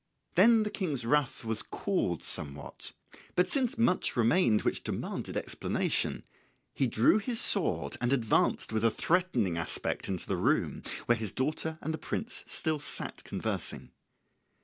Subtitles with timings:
[0.33, 2.91] Then the King's wrath was cooled somewhat;
[3.35, 6.23] but since much remained which demanded explanation
[6.73, 11.31] he drew his sword and advanced with a threatening aspect into the room where his
[11.31, 13.91] daughter and the prince still sat conversing.